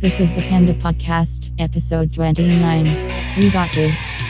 [0.00, 3.34] This is the Panda Podcast, episode 29.
[3.42, 4.27] We got this.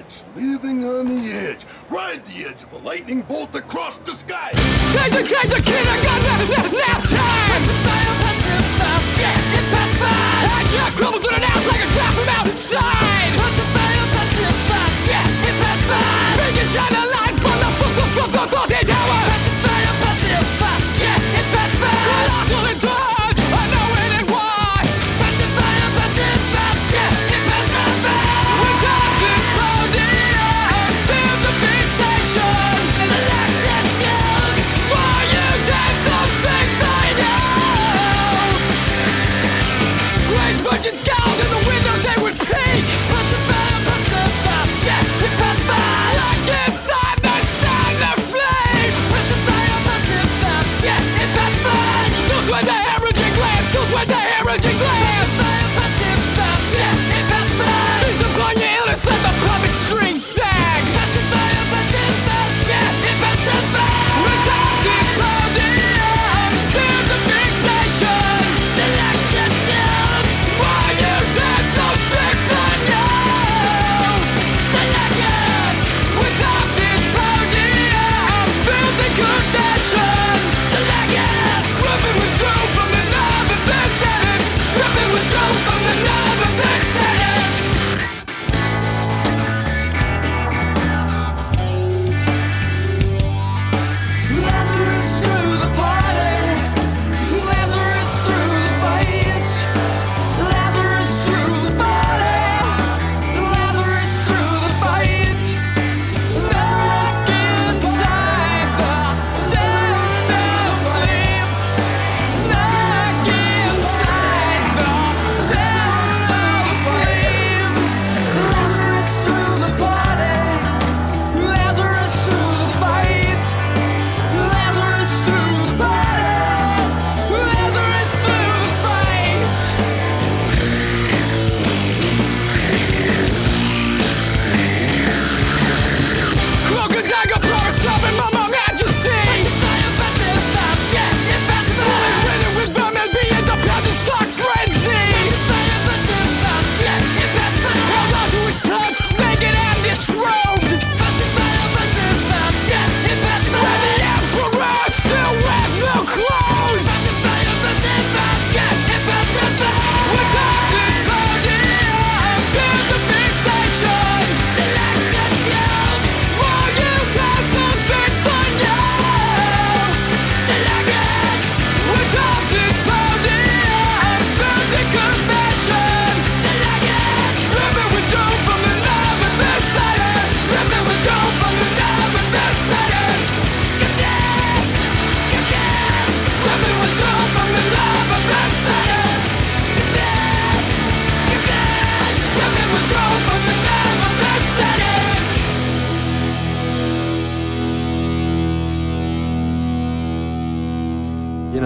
[0.00, 1.64] edge, living on the edge.
[1.88, 4.50] Ride the edge of a lightning bolt across the sky.
[4.92, 7.48] Take the, take the kid, I got that, that, that time.
[7.50, 10.30] Pass the fire, pass the fire, shit, it passed by.
[10.50, 11.39] I can't crumble to the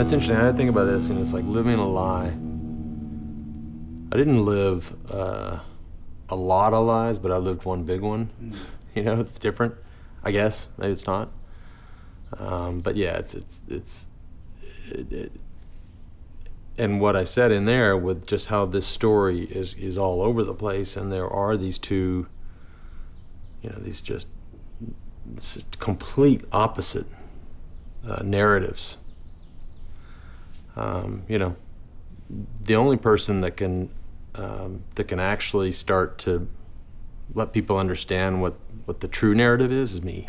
[0.04, 0.36] it's interesting.
[0.36, 2.26] I think about this, and it's like living a lie.
[4.12, 5.60] I didn't live uh,
[6.28, 8.30] a lot of lies, but I lived one big one.
[8.94, 9.74] You know, it's different.
[10.22, 11.32] I guess maybe it's not.
[12.38, 14.06] Um, but yeah, it's it's it's.
[14.88, 15.32] It, it,
[16.78, 20.44] and what I said in there with just how this story is is all over
[20.44, 22.28] the place, and there are these two.
[23.62, 24.28] You know, these just
[25.26, 27.06] this complete opposite
[28.06, 28.98] uh, narratives.
[30.76, 31.56] Um, you know,
[32.62, 33.90] the only person that can
[34.34, 36.48] um, that can actually start to
[37.34, 38.54] let people understand what
[38.84, 40.26] what the true narrative is is me.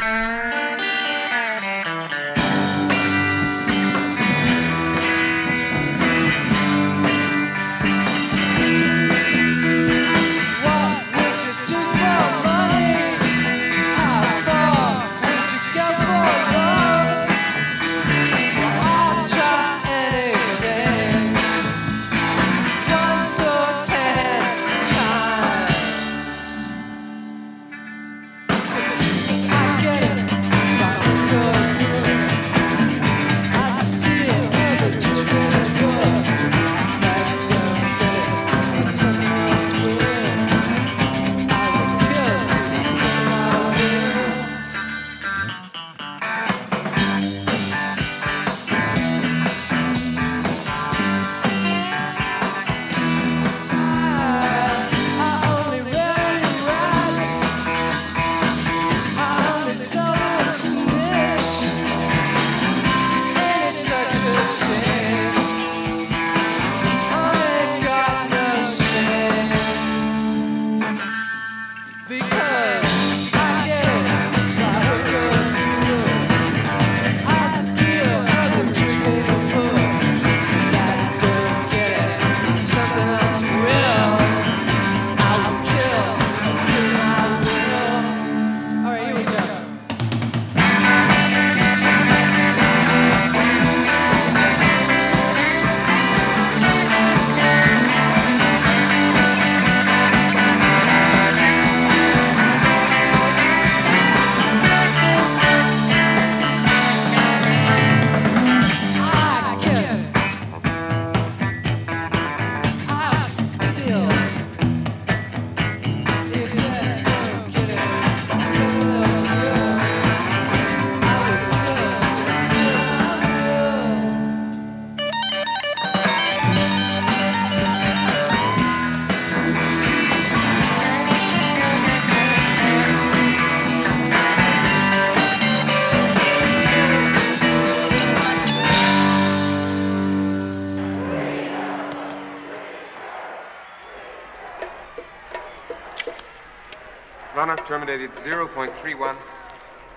[147.46, 149.16] Runoff terminated 0.31.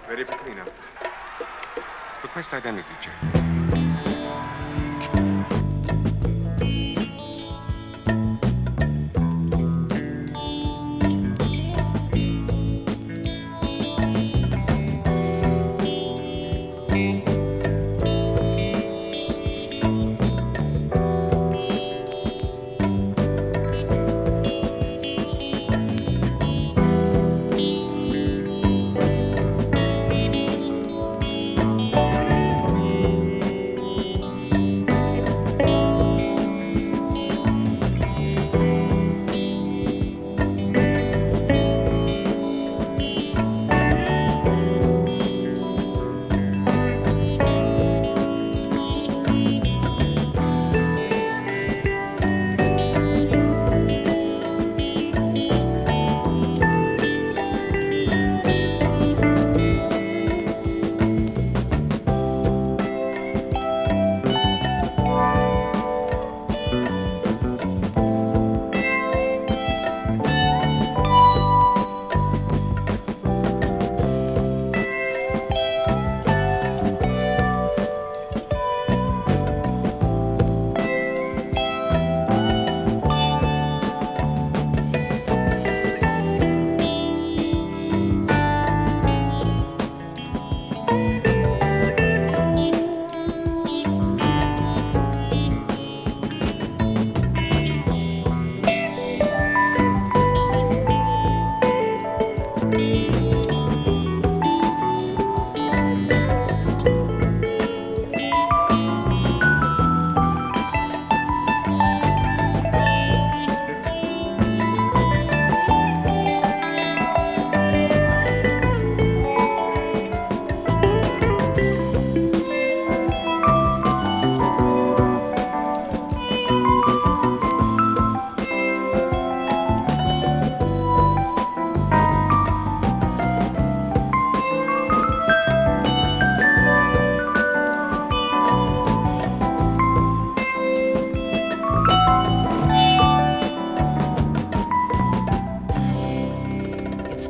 [0.07, 0.71] Ready for cleanup.
[2.23, 3.38] Request identity check.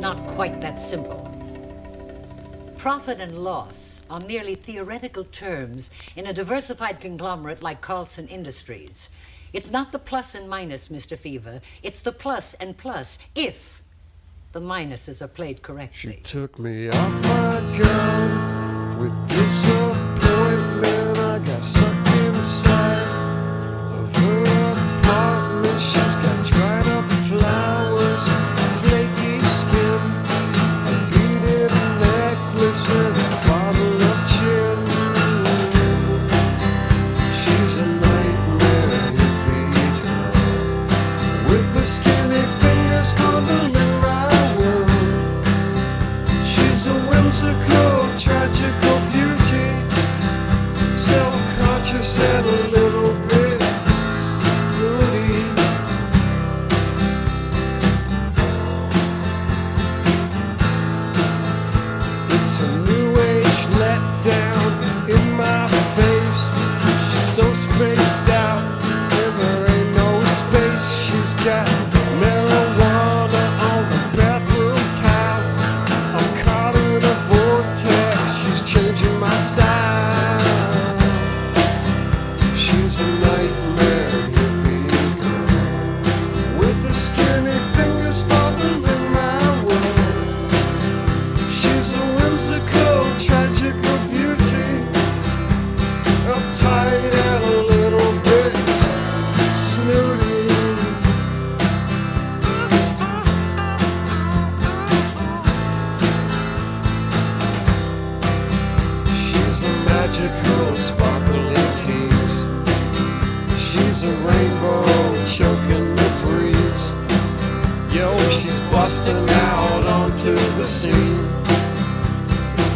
[0.09, 1.21] Not quite that simple.
[2.79, 9.11] Profit and loss are merely theoretical terms in a diversified conglomerate like Carlson Industries.
[9.53, 11.15] It's not the plus and minus, Mr.
[11.15, 11.61] Fever.
[11.83, 13.83] It's the plus and plus if
[14.53, 16.21] the minuses are played correctly.
[16.23, 17.61] Took me off my
[18.99, 19.98] with disappointment.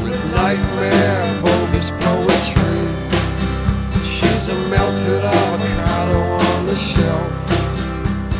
[0.02, 2.86] With nightmare bogus poetry.
[4.04, 7.32] She's a melted avocado on the shelf.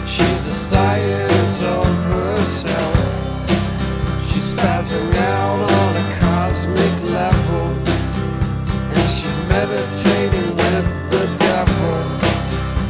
[0.08, 2.96] She's the science of herself.
[4.28, 7.66] She's spazzing out on a cosmic level.
[8.94, 11.98] And she's meditating with the devil.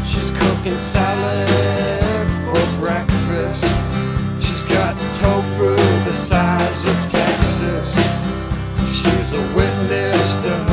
[0.06, 3.64] She's cooking salad for breakfast.
[4.40, 7.96] She's got tofu the size of Texas.
[8.86, 10.71] She's a witness to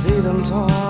[0.00, 0.81] See them talk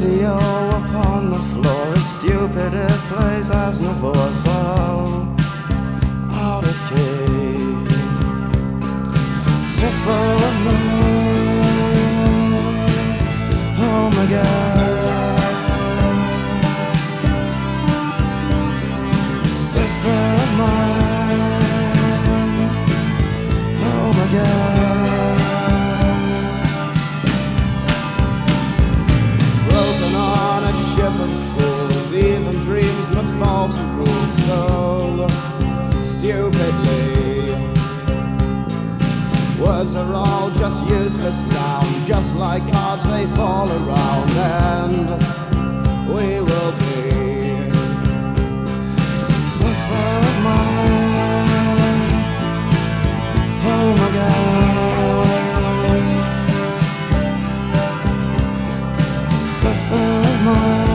[0.00, 0.34] radio
[0.80, 5.36] upon the floor is stupid, it plays as Navor so oh,
[6.32, 7.30] out of key
[10.46, 11.00] of mine.
[13.78, 14.59] Oh my God.
[39.70, 45.08] Words are all just useless sound, just like cards they fall around, and
[46.08, 47.70] we will be
[49.30, 52.02] sister of mine,
[53.62, 54.40] oh home again.
[59.30, 60.89] Sister of mine,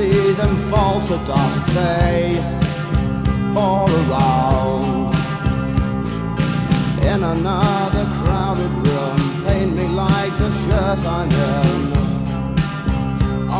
[0.00, 1.66] see them fall to dust.
[1.74, 2.40] They
[3.54, 5.14] fall around.
[7.10, 11.80] In another crowded room, paint me like the shirt I'm in.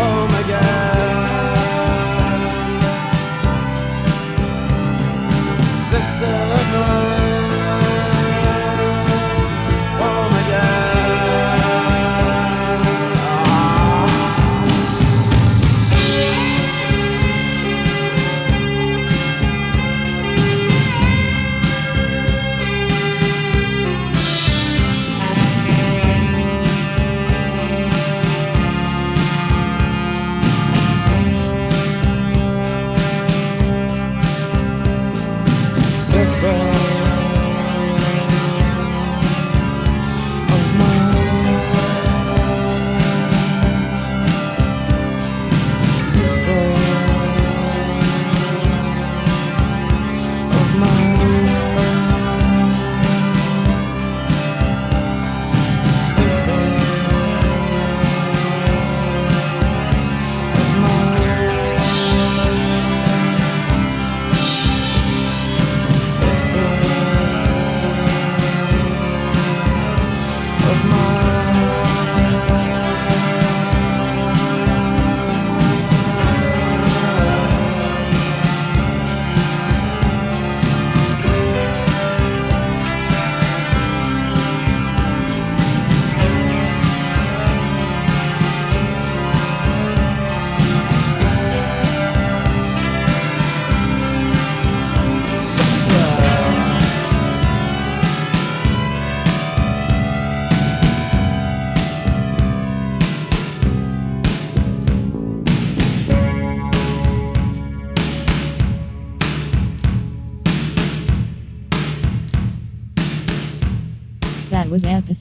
[0.00, 1.02] home again.
[5.92, 6.61] sister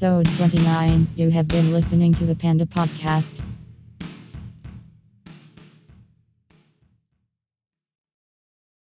[0.04, 1.08] episode 29.
[1.16, 3.40] You have been listening to the Panda Podcast.